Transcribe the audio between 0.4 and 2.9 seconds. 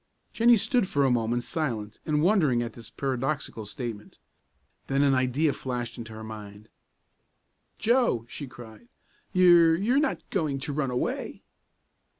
stood for a moment silent and wondering at this